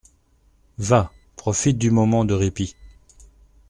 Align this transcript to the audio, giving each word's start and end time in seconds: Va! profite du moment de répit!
Va! 0.79 1.11
profite 1.35 1.77
du 1.77 1.91
moment 1.91 2.25
de 2.25 2.33
répit! 2.33 2.75